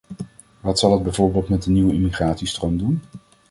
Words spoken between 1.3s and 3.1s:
met de nieuwe immigrantenstroom doen?